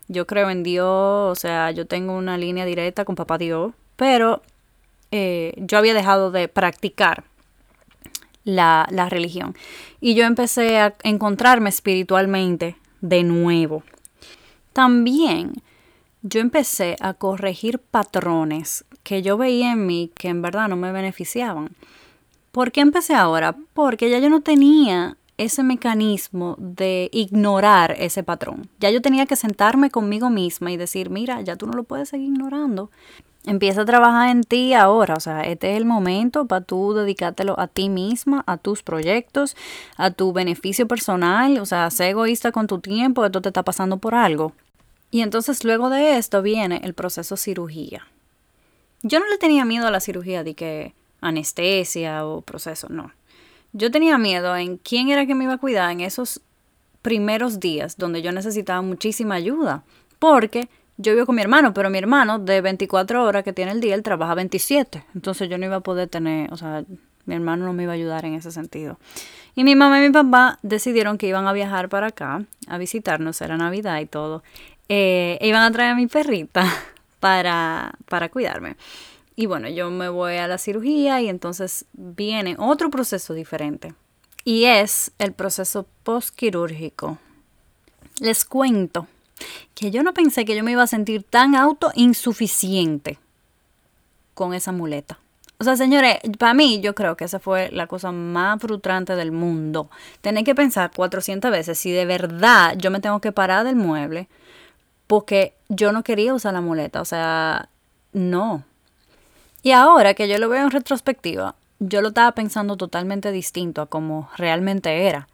Yo 0.08 0.26
creo 0.26 0.50
en 0.50 0.62
Dios, 0.62 0.86
o 0.86 1.34
sea, 1.34 1.70
yo 1.70 1.86
tengo 1.86 2.12
una 2.12 2.36
línea 2.36 2.66
directa 2.66 3.06
con 3.06 3.14
Papá 3.14 3.38
Dios, 3.38 3.72
pero 3.96 4.42
eh, 5.10 5.54
yo 5.56 5.78
había 5.78 5.94
dejado 5.94 6.30
de 6.30 6.48
practicar 6.48 7.24
la, 8.44 8.86
la 8.90 9.08
religión. 9.08 9.54
Y 10.00 10.14
yo 10.14 10.24
empecé 10.24 10.78
a 10.78 10.94
encontrarme 11.02 11.68
espiritualmente 11.68 12.76
de 13.00 13.22
nuevo. 13.22 13.82
También 14.72 15.62
yo 16.22 16.40
empecé 16.40 16.96
a 17.00 17.14
corregir 17.14 17.78
patrones 17.78 18.84
que 19.02 19.22
yo 19.22 19.38
veía 19.38 19.72
en 19.72 19.86
mí 19.86 20.10
que 20.14 20.28
en 20.28 20.42
verdad 20.42 20.68
no 20.68 20.76
me 20.76 20.92
beneficiaban. 20.92 21.70
¿Por 22.52 22.72
qué 22.72 22.80
empecé 22.80 23.14
ahora? 23.14 23.56
Porque 23.74 24.10
ya 24.10 24.18
yo 24.18 24.28
no 24.28 24.40
tenía 24.40 25.16
ese 25.38 25.62
mecanismo 25.62 26.56
de 26.58 27.08
ignorar 27.12 27.94
ese 27.98 28.22
patrón. 28.22 28.68
Ya 28.78 28.90
yo 28.90 29.00
tenía 29.00 29.24
que 29.24 29.36
sentarme 29.36 29.90
conmigo 29.90 30.28
misma 30.28 30.70
y 30.70 30.76
decir, 30.76 31.08
mira, 31.08 31.40
ya 31.40 31.56
tú 31.56 31.66
no 31.66 31.72
lo 31.72 31.84
puedes 31.84 32.10
seguir 32.10 32.26
ignorando. 32.26 32.90
Empieza 33.46 33.82
a 33.82 33.84
trabajar 33.86 34.28
en 34.28 34.42
ti 34.42 34.74
ahora, 34.74 35.14
o 35.14 35.20
sea, 35.20 35.42
este 35.42 35.72
es 35.72 35.78
el 35.78 35.86
momento 35.86 36.46
para 36.46 36.64
tú 36.64 36.92
dedicártelo 36.92 37.58
a 37.58 37.68
ti 37.68 37.88
misma, 37.88 38.44
a 38.46 38.58
tus 38.58 38.82
proyectos, 38.82 39.56
a 39.96 40.10
tu 40.10 40.34
beneficio 40.34 40.86
personal, 40.86 41.58
o 41.58 41.64
sea, 41.64 41.90
sé 41.90 42.10
egoísta 42.10 42.52
con 42.52 42.66
tu 42.66 42.80
tiempo, 42.80 43.24
esto 43.24 43.40
te 43.40 43.48
está 43.48 43.62
pasando 43.62 43.96
por 43.96 44.14
algo. 44.14 44.52
Y 45.10 45.22
entonces 45.22 45.64
luego 45.64 45.88
de 45.88 46.18
esto 46.18 46.42
viene 46.42 46.80
el 46.84 46.92
proceso 46.92 47.38
cirugía. 47.38 48.06
Yo 49.02 49.18
no 49.18 49.26
le 49.26 49.38
tenía 49.38 49.64
miedo 49.64 49.86
a 49.86 49.90
la 49.90 50.00
cirugía 50.00 50.44
de 50.44 50.54
que 50.54 50.94
anestesia 51.22 52.26
o 52.26 52.42
proceso, 52.42 52.88
no. 52.90 53.12
Yo 53.72 53.90
tenía 53.90 54.18
miedo 54.18 54.54
en 54.56 54.76
quién 54.76 55.08
era 55.08 55.26
que 55.26 55.34
me 55.34 55.44
iba 55.44 55.54
a 55.54 55.58
cuidar 55.58 55.90
en 55.90 56.00
esos 56.00 56.42
primeros 57.00 57.60
días 57.60 57.96
donde 57.96 58.20
yo 58.20 58.32
necesitaba 58.32 58.82
muchísima 58.82 59.36
ayuda, 59.36 59.82
porque 60.18 60.68
yo 61.00 61.14
vivo 61.14 61.26
con 61.26 61.34
mi 61.34 61.42
hermano, 61.42 61.72
pero 61.72 61.88
mi 61.88 61.98
hermano 61.98 62.38
de 62.38 62.60
24 62.60 63.24
horas 63.24 63.42
que 63.42 63.54
tiene 63.54 63.72
el 63.72 63.80
día, 63.80 63.94
él 63.94 64.02
trabaja 64.02 64.34
27. 64.34 65.02
Entonces 65.14 65.48
yo 65.48 65.56
no 65.56 65.64
iba 65.64 65.76
a 65.76 65.80
poder 65.80 66.08
tener, 66.08 66.52
o 66.52 66.58
sea, 66.58 66.84
mi 67.24 67.34
hermano 67.34 67.64
no 67.64 67.72
me 67.72 67.84
iba 67.84 67.92
a 67.92 67.94
ayudar 67.94 68.26
en 68.26 68.34
ese 68.34 68.52
sentido. 68.52 68.98
Y 69.54 69.64
mi 69.64 69.74
mamá 69.74 69.98
y 69.98 70.08
mi 70.08 70.12
papá 70.12 70.58
decidieron 70.62 71.16
que 71.16 71.26
iban 71.26 71.46
a 71.46 71.52
viajar 71.52 71.88
para 71.88 72.08
acá, 72.08 72.44
a 72.66 72.78
visitarnos, 72.78 73.40
era 73.40 73.56
Navidad 73.56 73.98
y 74.00 74.06
todo. 74.06 74.42
Eh, 74.88 75.38
e 75.40 75.48
iban 75.48 75.62
a 75.62 75.70
traer 75.70 75.92
a 75.92 75.94
mi 75.94 76.06
perrita 76.06 76.66
para, 77.20 77.92
para 78.08 78.28
cuidarme. 78.28 78.76
Y 79.36 79.46
bueno, 79.46 79.68
yo 79.70 79.90
me 79.90 80.10
voy 80.10 80.36
a 80.36 80.46
la 80.48 80.58
cirugía 80.58 81.22
y 81.22 81.30
entonces 81.30 81.86
viene 81.94 82.56
otro 82.58 82.90
proceso 82.90 83.32
diferente. 83.32 83.94
Y 84.44 84.64
es 84.64 85.12
el 85.18 85.32
proceso 85.32 85.86
postquirúrgico. 86.02 87.18
Les 88.18 88.44
cuento 88.44 89.06
que 89.74 89.90
yo 89.90 90.02
no 90.02 90.14
pensé 90.14 90.44
que 90.44 90.56
yo 90.56 90.64
me 90.64 90.72
iba 90.72 90.82
a 90.82 90.86
sentir 90.86 91.22
tan 91.22 91.54
auto 91.54 91.92
insuficiente 91.94 93.18
con 94.34 94.54
esa 94.54 94.72
muleta. 94.72 95.18
O 95.58 95.64
sea, 95.64 95.76
señores, 95.76 96.16
para 96.38 96.54
mí 96.54 96.80
yo 96.80 96.94
creo 96.94 97.16
que 97.16 97.24
esa 97.24 97.38
fue 97.38 97.70
la 97.70 97.86
cosa 97.86 98.12
más 98.12 98.58
frustrante 98.60 99.14
del 99.14 99.30
mundo. 99.30 99.90
Tener 100.22 100.42
que 100.42 100.54
pensar 100.54 100.90
400 100.94 101.50
veces 101.50 101.78
si 101.78 101.90
de 101.90 102.06
verdad 102.06 102.74
yo 102.78 102.90
me 102.90 103.00
tengo 103.00 103.20
que 103.20 103.30
parar 103.30 103.64
del 103.64 103.76
mueble 103.76 104.28
porque 105.06 105.54
yo 105.68 105.92
no 105.92 106.02
quería 106.02 106.32
usar 106.32 106.54
la 106.54 106.62
muleta. 106.62 107.02
O 107.02 107.04
sea, 107.04 107.68
no. 108.14 108.64
Y 109.62 109.72
ahora 109.72 110.14
que 110.14 110.28
yo 110.28 110.38
lo 110.38 110.48
veo 110.48 110.62
en 110.62 110.70
retrospectiva, 110.70 111.56
yo 111.78 112.00
lo 112.00 112.08
estaba 112.08 112.32
pensando 112.32 112.76
totalmente 112.76 113.30
distinto 113.32 113.82
a 113.82 113.86
como 113.86 114.30
realmente 114.36 115.08
era. 115.08 115.28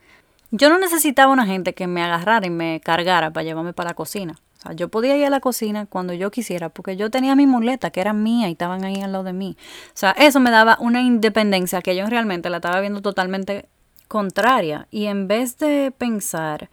Yo 0.58 0.70
no 0.70 0.78
necesitaba 0.78 1.30
una 1.30 1.44
gente 1.44 1.74
que 1.74 1.86
me 1.86 2.02
agarrara 2.02 2.46
y 2.46 2.50
me 2.50 2.80
cargara 2.80 3.30
para 3.30 3.44
llevarme 3.44 3.74
para 3.74 3.90
la 3.90 3.94
cocina. 3.94 4.36
O 4.56 4.60
sea, 4.62 4.72
yo 4.72 4.88
podía 4.88 5.14
ir 5.14 5.26
a 5.26 5.30
la 5.30 5.40
cocina 5.40 5.84
cuando 5.84 6.14
yo 6.14 6.30
quisiera, 6.30 6.70
porque 6.70 6.96
yo 6.96 7.10
tenía 7.10 7.36
mi 7.36 7.46
muleta, 7.46 7.90
que 7.90 8.00
era 8.00 8.14
mía 8.14 8.48
y 8.48 8.52
estaban 8.52 8.82
ahí 8.82 9.02
al 9.02 9.12
lado 9.12 9.24
de 9.24 9.34
mí. 9.34 9.58
O 9.88 9.90
sea, 9.92 10.12
eso 10.12 10.40
me 10.40 10.50
daba 10.50 10.78
una 10.80 11.02
independencia 11.02 11.82
que 11.82 11.94
yo 11.94 12.06
realmente 12.06 12.48
la 12.48 12.56
estaba 12.56 12.80
viendo 12.80 13.02
totalmente 13.02 13.68
contraria. 14.08 14.88
Y 14.90 15.06
en 15.06 15.28
vez 15.28 15.58
de 15.58 15.92
pensar, 15.96 16.70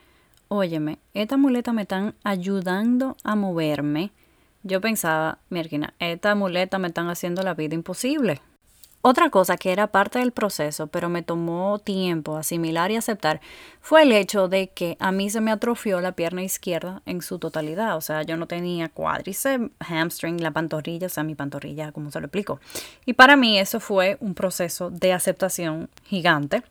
óyeme, 0.47 0.99
esta 1.13 1.35
muleta 1.35 1.73
me 1.73 1.81
están 1.81 2.15
ayudando 2.23 3.17
a 3.25 3.35
moverme, 3.35 4.13
yo 4.63 4.79
pensaba, 4.79 5.39
mierda, 5.49 5.93
esta 5.99 6.35
muleta 6.35 6.79
me 6.79 6.87
están 6.87 7.09
haciendo 7.09 7.43
la 7.43 7.53
vida 7.53 7.75
imposible. 7.75 8.39
Otra 9.05 9.29
cosa 9.29 9.57
que 9.57 9.73
era 9.73 9.87
parte 9.87 10.19
del 10.19 10.31
proceso, 10.31 10.87
pero 10.87 11.09
me 11.09 11.23
tomó 11.23 11.77
tiempo 11.77 12.37
asimilar 12.37 12.89
y 12.89 12.95
aceptar, 12.95 13.41
fue 13.81 14.03
el 14.03 14.13
hecho 14.13 14.47
de 14.47 14.69
que 14.69 14.95
a 15.01 15.11
mí 15.11 15.29
se 15.29 15.41
me 15.41 15.51
atrofió 15.51 15.99
la 15.99 16.13
pierna 16.13 16.41
izquierda 16.41 17.01
en 17.05 17.21
su 17.21 17.37
totalidad. 17.37 17.97
O 17.97 18.01
sea, 18.01 18.23
yo 18.23 18.37
no 18.37 18.47
tenía 18.47 18.87
cuádriceps, 18.87 19.71
hamstring, 19.81 20.41
la 20.41 20.51
pantorrilla, 20.51 21.07
o 21.07 21.09
sea, 21.09 21.25
mi 21.25 21.35
pantorrilla, 21.35 21.91
como 21.91 22.11
se 22.11 22.21
lo 22.21 22.27
explico. 22.27 22.61
Y 23.05 23.11
para 23.11 23.35
mí 23.35 23.59
eso 23.59 23.81
fue 23.81 24.15
un 24.21 24.35
proceso 24.35 24.89
de 24.89 25.11
aceptación 25.11 25.89
gigante, 26.05 26.63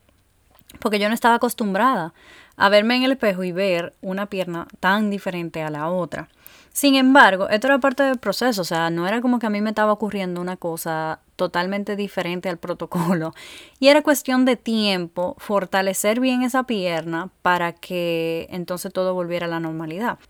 porque 0.80 0.98
yo 0.98 1.10
no 1.10 1.14
estaba 1.14 1.34
acostumbrada 1.34 2.14
a 2.56 2.70
verme 2.70 2.96
en 2.96 3.02
el 3.02 3.12
espejo 3.12 3.44
y 3.44 3.52
ver 3.52 3.92
una 4.00 4.24
pierna 4.24 4.68
tan 4.80 5.10
diferente 5.10 5.62
a 5.62 5.68
la 5.68 5.90
otra. 5.90 6.30
Sin 6.72 6.94
embargo, 6.94 7.50
esto 7.50 7.66
era 7.66 7.78
parte 7.78 8.02
del 8.04 8.18
proceso, 8.18 8.62
o 8.62 8.64
sea, 8.64 8.88
no 8.88 9.06
era 9.06 9.20
como 9.20 9.38
que 9.38 9.44
a 9.44 9.50
mí 9.50 9.60
me 9.60 9.68
estaba 9.68 9.92
ocurriendo 9.92 10.40
una 10.40 10.56
cosa 10.56 11.20
totalmente 11.42 11.96
diferente 11.96 12.48
al 12.48 12.58
protocolo. 12.58 13.34
Y 13.80 13.88
era 13.88 14.02
cuestión 14.02 14.44
de 14.44 14.54
tiempo 14.54 15.34
fortalecer 15.38 16.20
bien 16.20 16.42
esa 16.42 16.62
pierna 16.62 17.30
para 17.42 17.72
que 17.72 18.46
entonces 18.50 18.92
todo 18.92 19.12
volviera 19.12 19.46
a 19.46 19.48
la 19.48 19.58
normalidad. 19.58 20.20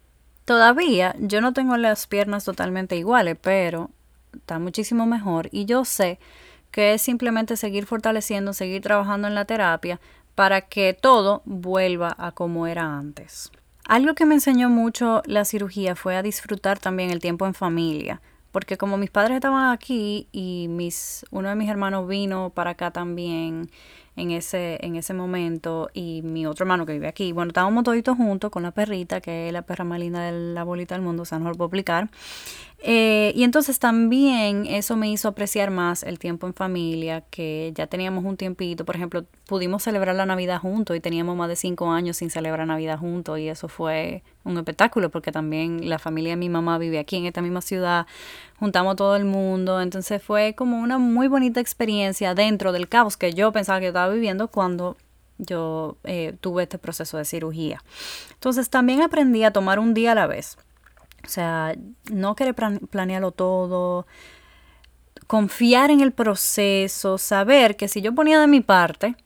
Todavía 0.47 1.15
yo 1.19 1.43
no 1.43 1.53
tengo 1.53 1.77
las 1.77 2.07
piernas 2.07 2.45
totalmente 2.45 2.97
iguales, 2.97 3.37
pero 3.39 3.91
está 4.33 4.59
muchísimo 4.59 5.05
mejor 5.05 5.51
y 5.53 5.67
yo 5.67 5.85
sé 5.85 6.19
que 6.71 6.95
es 6.95 7.03
simplemente 7.03 7.59
seguir 7.59 7.85
fortaleciendo, 7.85 8.55
seguir 8.55 8.81
trabajando 8.81 9.29
en 9.29 9.35
la 9.35 9.45
terapia 9.45 10.01
para 10.35 10.63
que 10.63 10.97
todo 10.99 11.43
vuelva 11.45 12.15
a 12.17 12.33
como 12.33 12.67
era 12.67 12.97
antes. 12.97 13.53
Algo 13.85 14.15
que 14.15 14.25
me 14.25 14.35
enseñó 14.35 14.71
mucho 14.71 15.21
la 15.27 15.45
cirugía 15.45 15.95
fue 15.95 16.17
a 16.17 16.23
disfrutar 16.23 16.79
también 16.79 17.11
el 17.11 17.21
tiempo 17.21 17.47
en 17.47 17.53
familia, 17.53 18.23
porque 18.53 18.77
como 18.77 18.99
mis 18.99 19.11
padres 19.11 19.37
estaban 19.37 19.73
aquí 19.73 20.29
y 20.31 20.67
mis 20.69 21.25
uno 21.31 21.49
de 21.49 21.57
mis 21.57 21.69
hermanos 21.69 22.07
vino 22.07 22.51
para 22.51 22.71
acá 22.71 22.91
también 22.91 23.71
en 24.15 24.31
ese 24.31 24.79
en 24.85 24.97
ese 24.97 25.15
momento 25.15 25.89
y 25.95 26.21
mi 26.23 26.47
otro 26.47 26.65
hermano 26.65 26.85
que 26.87 26.93
vive 26.93 27.09
aquí, 27.09 27.33
bueno, 27.33 27.49
estábamos 27.51 27.83
toditos 27.85 28.17
juntos 28.17 28.51
con 28.51 28.63
la 28.63 28.71
perrita, 28.71 29.21
que 29.21 29.49
es 29.49 29.53
la 29.53 29.63
perra 29.63 29.85
más 29.85 29.99
linda 29.99 30.21
de 30.21 30.53
la 30.55 30.65
bolita 30.65 30.95
del 30.95 31.03
mundo, 31.03 31.23
o 31.23 31.27
sea, 31.27 31.39
no 31.39 31.49
lo 31.49 31.55
puedo 31.55 31.69
explicar. 31.69 32.11
Eh, 32.85 33.33
y 33.37 33.45
entonces 33.45 33.79
también 33.79 34.67
eso 34.67 34.97
me 34.97 35.09
hizo 35.09 35.29
apreciar 35.29 35.71
más 35.71 36.03
el 36.03 36.19
tiempo 36.19 36.49
en 36.49 36.55
familia, 36.55 37.23
que 37.31 37.71
ya 37.77 37.87
teníamos 37.87 38.25
un 38.25 38.37
tiempito, 38.37 38.85
por 38.85 38.97
ejemplo, 38.97 39.25
pudimos 39.47 39.85
celebrar 39.85 40.17
la 40.17 40.27
Navidad 40.27 40.59
juntos 40.59 40.97
y 40.97 41.01
teníamos 41.01 41.37
más 41.37 41.49
de 41.49 41.55
cinco 41.55 41.93
años 41.93 42.17
sin 42.17 42.31
celebrar 42.31 42.67
Navidad 42.67 42.99
juntos 42.99 43.39
y 43.39 43.49
eso 43.49 43.69
fue 43.69 44.25
un 44.43 44.59
espectáculo 44.59 45.11
porque 45.11 45.31
también 45.31 45.89
la 45.89 46.01
familia 46.01 46.33
de 46.33 46.39
mi 46.39 46.49
mamá 46.49 46.77
vive 46.79 46.99
aquí 46.99 47.17
en 47.17 47.27
esta 47.27 47.41
misma 47.41 47.61
ciudad, 47.61 48.09
juntamos 48.59 48.97
todo 48.97 49.15
el 49.15 49.27
mundo, 49.27 49.81
entonces 49.81 50.21
fue 50.21 50.57
como 50.57 50.81
una 50.81 50.99
muy 50.99 51.29
bonita 51.29 51.61
experiencia 51.61 52.35
dentro 52.35 52.73
del 52.73 52.89
caos 52.89 53.17
que 53.17 53.33
yo 53.33 53.53
pensaba 53.53 53.79
que 53.79 53.89
estaba 53.89 54.13
viviendo 54.13 54.49
cuando 54.49 54.97
yo 55.39 55.99
eh, 56.03 56.35
tuve 56.41 56.65
este 56.65 56.79
proceso 56.79 57.17
de 57.17 57.25
cirugía. 57.25 57.81
Entonces 58.33 58.71
también 58.71 59.03
aprendí 59.03 59.45
a 59.45 59.53
tomar 59.53 59.79
un 59.79 59.95
día 59.95 60.13
a 60.13 60.15
la 60.17 60.27
vez. 60.27 60.57
O 61.25 61.29
sea, 61.29 61.75
no 62.11 62.35
querer 62.35 62.55
planearlo 62.55 63.31
todo, 63.33 64.07
confiar 65.27 65.91
en 65.91 66.01
el 66.01 66.13
proceso, 66.13 67.19
saber 67.19 67.77
que 67.77 67.89
si 67.89 68.03
yo 68.03 68.15
ponía 68.15 68.41
de 68.41 68.49
mi 68.49 68.61
parte, 68.61 69.17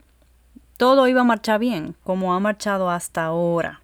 todo 0.76 1.08
iba 1.08 1.22
a 1.22 1.24
marchar 1.24 1.58
bien, 1.58 1.96
como 2.04 2.34
ha 2.34 2.40
marchado 2.40 2.90
hasta 2.90 3.24
ahora. 3.24 3.82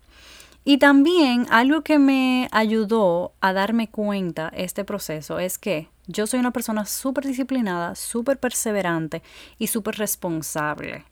Y 0.65 0.79
también 0.79 1.47
algo 1.51 1.83
que 1.83 1.99
me 1.99 2.49
ayudó 2.53 3.33
a 3.41 3.53
darme 3.53 3.89
cuenta 3.89 4.53
este 4.55 4.85
proceso 4.85 5.41
es 5.41 5.59
que 5.59 5.89
yo 6.07 6.27
soy 6.27 6.39
una 6.39 6.53
persona 6.53 6.85
súper 6.85 7.27
disciplinada, 7.27 7.95
súper 7.95 8.39
perseverante 8.39 9.23
y 9.59 9.67
súper 9.67 9.97
responsable. 9.97 11.05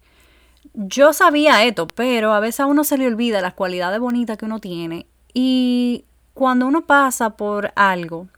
Yo 0.74 1.12
sabía 1.12 1.64
esto, 1.64 1.88
pero 1.88 2.32
a 2.32 2.40
veces 2.40 2.60
a 2.60 2.66
uno 2.66 2.84
se 2.84 2.98
le 2.98 3.06
olvida 3.06 3.40
las 3.40 3.54
cualidades 3.54 3.98
bonitas 3.98 4.36
que 4.36 4.44
uno 4.44 4.60
tiene 4.60 5.06
y 5.34 6.04
cuando 6.34 6.66
uno 6.66 6.86
pasa 6.86 7.30
por 7.30 7.72
algo, 7.76 8.28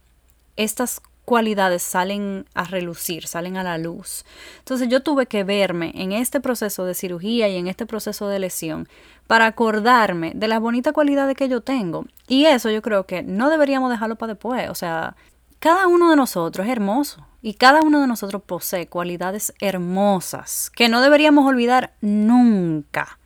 estas 0.56 1.00
cualidades 1.24 1.82
salen 1.82 2.46
a 2.54 2.64
relucir, 2.64 3.26
salen 3.26 3.56
a 3.56 3.62
la 3.62 3.78
luz. 3.78 4.24
Entonces 4.58 4.88
yo 4.88 5.02
tuve 5.02 5.26
que 5.26 5.44
verme 5.44 5.92
en 5.94 6.12
este 6.12 6.40
proceso 6.40 6.84
de 6.84 6.94
cirugía 6.94 7.48
y 7.48 7.56
en 7.56 7.68
este 7.68 7.86
proceso 7.86 8.28
de 8.28 8.38
lesión 8.38 8.88
para 9.26 9.46
acordarme 9.46 10.32
de 10.34 10.48
las 10.48 10.60
bonitas 10.60 10.92
cualidades 10.92 11.36
que 11.36 11.48
yo 11.48 11.60
tengo. 11.60 12.06
Y 12.26 12.46
eso 12.46 12.70
yo 12.70 12.82
creo 12.82 13.06
que 13.06 13.22
no 13.22 13.50
deberíamos 13.50 13.90
dejarlo 13.90 14.16
para 14.16 14.34
después. 14.34 14.68
O 14.68 14.74
sea, 14.74 15.16
cada 15.58 15.86
uno 15.86 16.10
de 16.10 16.16
nosotros 16.16 16.66
es 16.66 16.72
hermoso 16.72 17.26
y 17.40 17.54
cada 17.54 17.82
uno 17.82 18.00
de 18.00 18.08
nosotros 18.08 18.42
posee 18.44 18.88
cualidades 18.88 19.54
hermosas 19.60 20.70
que 20.74 20.88
no 20.88 21.00
deberíamos 21.00 21.46
olvidar 21.46 21.94
nunca. 22.00 23.18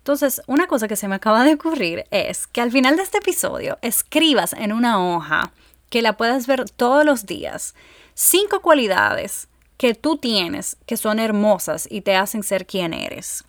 Entonces, 0.00 0.42
una 0.46 0.66
cosa 0.66 0.88
que 0.88 0.96
se 0.96 1.08
me 1.08 1.14
acaba 1.14 1.44
de 1.44 1.54
ocurrir 1.54 2.04
es 2.10 2.46
que 2.46 2.60
al 2.60 2.72
final 2.72 2.96
de 2.96 3.02
este 3.02 3.18
episodio 3.18 3.78
escribas 3.82 4.54
en 4.54 4.72
una 4.72 4.98
hoja 4.98 5.52
que 5.90 6.02
la 6.02 6.16
puedas 6.16 6.46
ver 6.46 6.68
todos 6.70 7.04
los 7.04 7.26
días 7.26 7.74
cinco 8.14 8.60
cualidades 8.60 9.48
que 9.76 9.94
tú 9.94 10.18
tienes 10.18 10.76
que 10.86 10.96
son 10.96 11.18
hermosas 11.18 11.88
y 11.90 12.02
te 12.02 12.14
hacen 12.16 12.42
ser 12.42 12.66
quien 12.66 12.92
eres. 12.92 13.44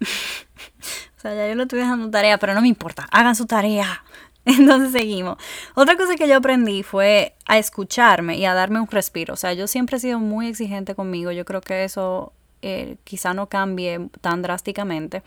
o 0.00 1.20
sea, 1.20 1.34
ya 1.34 1.48
yo 1.48 1.54
lo 1.54 1.62
estoy 1.62 1.78
dejando 1.78 2.10
tarea, 2.10 2.38
pero 2.38 2.54
no 2.54 2.60
me 2.60 2.68
importa, 2.68 3.06
hagan 3.12 3.36
su 3.36 3.46
tarea. 3.46 4.04
Entonces 4.44 4.92
seguimos. 4.92 5.36
Otra 5.74 5.96
cosa 5.96 6.16
que 6.16 6.26
yo 6.26 6.36
aprendí 6.36 6.82
fue 6.82 7.36
a 7.46 7.58
escucharme 7.58 8.36
y 8.36 8.46
a 8.46 8.54
darme 8.54 8.80
un 8.80 8.88
respiro. 8.88 9.34
O 9.34 9.36
sea, 9.36 9.52
yo 9.52 9.66
siempre 9.66 9.98
he 9.98 10.00
sido 10.00 10.18
muy 10.18 10.48
exigente 10.48 10.94
conmigo. 10.94 11.30
Yo 11.30 11.44
creo 11.44 11.60
que 11.60 11.84
eso 11.84 12.32
eh, 12.62 12.96
quizá 13.04 13.34
no 13.34 13.48
cambie 13.48 14.08
tan 14.20 14.42
drásticamente. 14.42 15.22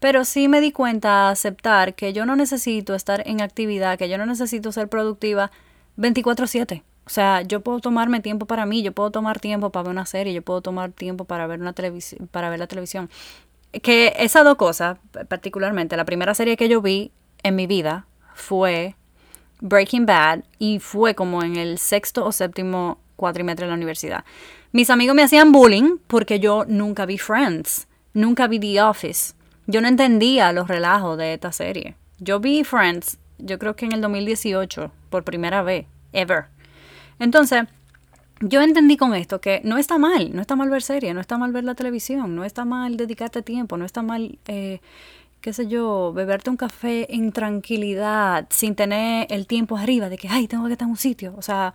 Pero 0.00 0.24
sí 0.24 0.48
me 0.48 0.60
di 0.60 0.72
cuenta 0.72 1.28
a 1.28 1.30
aceptar 1.30 1.94
que 1.94 2.12
yo 2.12 2.24
no 2.24 2.36
necesito 2.36 2.94
estar 2.94 3.22
en 3.26 3.40
actividad, 3.40 3.98
que 3.98 4.08
yo 4.08 4.18
no 4.18 4.26
necesito 4.26 4.70
ser 4.72 4.88
productiva 4.88 5.50
24/7. 5.96 6.84
O 7.06 7.10
sea, 7.10 7.42
yo 7.42 7.62
puedo 7.62 7.80
tomarme 7.80 8.20
tiempo 8.20 8.46
para 8.46 8.66
mí, 8.66 8.82
yo 8.82 8.92
puedo 8.92 9.10
tomar 9.10 9.40
tiempo 9.40 9.70
para 9.70 9.84
ver 9.84 9.92
una 9.92 10.06
serie, 10.06 10.34
yo 10.34 10.42
puedo 10.42 10.60
tomar 10.60 10.92
tiempo 10.92 11.24
para 11.24 11.46
ver 11.46 11.60
una 11.60 11.72
para 12.30 12.50
ver 12.50 12.58
la 12.58 12.66
televisión. 12.66 13.08
Que 13.82 14.14
esas 14.18 14.44
dos 14.44 14.56
cosas, 14.56 14.98
particularmente, 15.28 15.96
la 15.96 16.04
primera 16.04 16.34
serie 16.34 16.56
que 16.56 16.68
yo 16.68 16.82
vi 16.82 17.10
en 17.42 17.56
mi 17.56 17.66
vida 17.66 18.06
fue 18.34 18.94
Breaking 19.60 20.06
Bad 20.06 20.44
y 20.58 20.80
fue 20.80 21.14
como 21.14 21.42
en 21.42 21.56
el 21.56 21.78
sexto 21.78 22.24
o 22.24 22.32
séptimo 22.32 22.98
cuatrimestre 23.16 23.64
de 23.66 23.70
la 23.70 23.76
universidad. 23.76 24.24
Mis 24.72 24.90
amigos 24.90 25.16
me 25.16 25.22
hacían 25.22 25.50
bullying 25.50 25.96
porque 26.06 26.40
yo 26.40 26.64
nunca 26.68 27.06
vi 27.06 27.18
Friends, 27.18 27.88
nunca 28.12 28.46
vi 28.46 28.60
The 28.60 28.82
Office. 28.82 29.34
Yo 29.68 29.82
no 29.82 29.88
entendía 29.88 30.50
los 30.54 30.66
relajos 30.66 31.18
de 31.18 31.34
esta 31.34 31.52
serie. 31.52 31.94
Yo 32.18 32.40
vi 32.40 32.64
Friends, 32.64 33.18
yo 33.36 33.58
creo 33.58 33.76
que 33.76 33.84
en 33.84 33.92
el 33.92 34.00
2018, 34.00 34.90
por 35.10 35.24
primera 35.24 35.62
vez, 35.62 35.84
ever. 36.14 36.46
Entonces, 37.18 37.64
yo 38.40 38.62
entendí 38.62 38.96
con 38.96 39.14
esto 39.14 39.42
que 39.42 39.60
no 39.64 39.76
está 39.76 39.98
mal, 39.98 40.34
no 40.34 40.40
está 40.40 40.56
mal 40.56 40.70
ver 40.70 40.80
serie, 40.80 41.12
no 41.12 41.20
está 41.20 41.36
mal 41.36 41.52
ver 41.52 41.64
la 41.64 41.74
televisión, 41.74 42.34
no 42.34 42.44
está 42.44 42.64
mal 42.64 42.96
dedicarte 42.96 43.42
tiempo, 43.42 43.76
no 43.76 43.84
está 43.84 44.00
mal, 44.00 44.38
eh, 44.46 44.80
qué 45.42 45.52
sé 45.52 45.66
yo, 45.66 46.14
beberte 46.14 46.48
un 46.48 46.56
café 46.56 47.14
en 47.14 47.30
tranquilidad, 47.32 48.46
sin 48.48 48.74
tener 48.74 49.26
el 49.28 49.46
tiempo 49.46 49.76
arriba 49.76 50.08
de 50.08 50.16
que, 50.16 50.28
ay, 50.28 50.48
tengo 50.48 50.64
que 50.64 50.72
estar 50.72 50.86
en 50.86 50.92
un 50.92 50.96
sitio. 50.96 51.34
O 51.36 51.42
sea, 51.42 51.74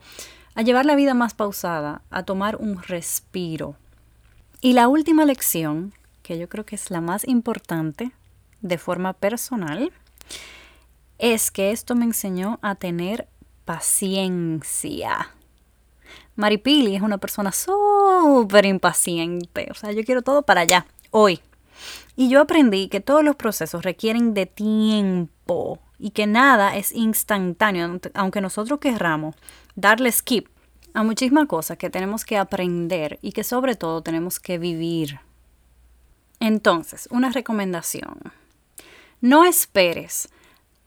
a 0.55 0.61
llevar 0.63 0.87
la 0.87 0.95
vida 0.95 1.13
más 1.13 1.35
pausada, 1.35 2.01
a 2.09 2.23
tomar 2.23 2.55
un 2.55 2.81
respiro. 2.81 3.75
Y 4.61 4.73
la 4.73 4.87
última 4.87 5.25
lección 5.25 5.93
que 6.23 6.39
yo 6.39 6.49
creo 6.49 6.65
que 6.65 6.75
es 6.75 6.89
la 6.89 7.01
más 7.01 7.27
importante 7.27 8.11
de 8.61 8.77
forma 8.77 9.13
personal, 9.13 9.91
es 11.19 11.51
que 11.51 11.71
esto 11.71 11.95
me 11.95 12.05
enseñó 12.05 12.57
a 12.61 12.75
tener 12.75 13.27
paciencia. 13.65 15.29
Maripili 16.35 16.95
es 16.95 17.01
una 17.01 17.19
persona 17.19 17.51
súper 17.51 18.65
impaciente, 18.65 19.67
o 19.69 19.75
sea, 19.75 19.91
yo 19.91 20.03
quiero 20.03 20.23
todo 20.23 20.41
para 20.41 20.61
allá, 20.61 20.87
hoy. 21.11 21.41
Y 22.15 22.29
yo 22.29 22.41
aprendí 22.41 22.87
que 22.87 23.01
todos 23.01 23.23
los 23.23 23.35
procesos 23.35 23.83
requieren 23.83 24.33
de 24.33 24.45
tiempo 24.45 25.79
y 25.99 26.11
que 26.11 26.27
nada 26.27 26.75
es 26.75 26.91
instantáneo, 26.91 27.99
aunque 28.13 28.41
nosotros 28.41 28.79
querramos 28.79 29.35
darle 29.75 30.11
skip 30.11 30.47
a 30.93 31.03
muchísimas 31.03 31.47
cosas 31.47 31.77
que 31.77 31.89
tenemos 31.89 32.25
que 32.25 32.37
aprender 32.37 33.19
y 33.21 33.31
que 33.31 33.43
sobre 33.43 33.75
todo 33.75 34.01
tenemos 34.01 34.39
que 34.39 34.57
vivir. 34.57 35.19
Entonces, 36.39 37.07
una 37.11 37.29
recomendación. 37.29 38.19
No 39.21 39.45
esperes 39.45 40.29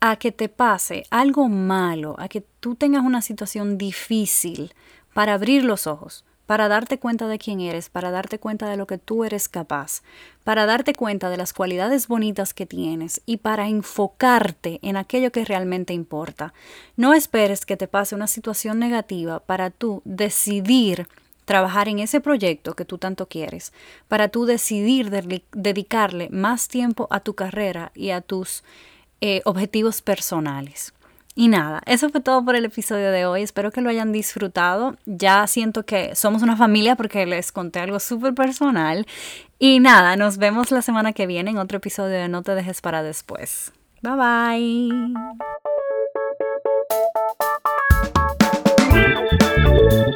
a 0.00 0.17
que 0.17 0.33
te 0.33 0.49
pase 0.49 1.05
algo 1.11 1.49
malo, 1.49 2.15
a 2.19 2.29
que 2.29 2.43
tú 2.61 2.75
tengas 2.75 3.05
una 3.05 3.23
situación 3.23 3.79
difícil 3.79 4.75
para 5.15 5.35
abrir 5.35 5.65
los 5.65 5.87
ojos, 5.87 6.25
para 6.47 6.69
darte 6.69 6.99
cuenta 6.99 7.26
de 7.26 7.38
quién 7.38 7.61
eres, 7.61 7.88
para 7.88 8.11
darte 8.11 8.38
cuenta 8.38 8.69
de 8.69 8.76
lo 8.76 8.87
que 8.87 8.99
tú 8.99 9.25
eres 9.25 9.49
capaz, 9.49 10.03
para 10.45 10.65
darte 10.65 10.95
cuenta 10.95 11.29
de 11.29 11.37
las 11.37 11.53
cualidades 11.53 12.07
bonitas 12.07 12.55
que 12.55 12.67
tienes 12.67 13.21
y 13.26 13.38
para 13.38 13.69
enfocarte 13.69 14.79
en 14.83 14.97
aquello 14.97 15.33
que 15.33 15.45
realmente 15.45 15.93
importa. 15.93 16.55
No 16.97 17.15
esperes 17.15 17.67
que 17.67 17.76
te 17.76 17.88
pase 17.88 18.15
una 18.15 18.29
situación 18.29 18.79
negativa 18.79 19.41
para 19.41 19.71
tú 19.71 20.03
decidir 20.05 21.09
trabajar 21.47 21.88
en 21.88 22.00
ese 22.00 22.21
proyecto 22.21 22.75
que 22.75 22.85
tú 22.85 22.99
tanto 22.99 23.26
quieres, 23.26 23.73
para 24.09 24.29
tú 24.29 24.45
decidir 24.45 25.11
dedicarle 25.53 26.29
más 26.31 26.69
tiempo 26.69 27.07
a 27.11 27.21
tu 27.21 27.35
carrera 27.35 27.93
y 27.95 28.11
a 28.11 28.21
tus 28.21 28.62
eh, 29.23 29.41
objetivos 29.47 30.03
personales. 30.03 30.93
Y 31.38 31.49
nada, 31.49 31.83
eso 31.85 32.09
fue 32.09 32.23
todo 32.23 32.43
por 32.43 32.57
el 32.57 32.65
episodio 32.65 33.11
de 33.12 33.26
hoy. 33.26 33.43
Espero 33.43 33.71
que 33.71 33.83
lo 33.83 33.91
hayan 33.91 34.11
disfrutado. 34.11 34.97
Ya 35.05 35.47
siento 35.47 35.85
que 35.85 36.15
somos 36.15 36.43
una 36.43 36.57
familia 36.57 36.97
porque 36.97 37.26
les 37.26 37.53
conté 37.53 37.81
algo 37.81 38.00
súper 38.00 38.33
personal. 38.35 39.07
Y 39.59 39.81
nada, 39.81 40.17
nos 40.17 40.38
vemos 40.38 40.71
la 40.71 40.81
semana 40.81 41.12
que 41.12 41.26
viene 41.26 41.50
en 41.50 41.59
otro 41.59 41.76
episodio 41.76 42.17
de 42.17 42.29
No 42.29 42.43
te 42.43 42.55
dejes 42.55 42.81
para 42.81 43.03
después. 43.03 43.73
Bye 44.00 44.15
bye. 49.76 50.12